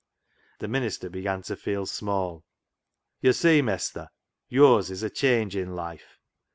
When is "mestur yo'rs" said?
3.61-4.89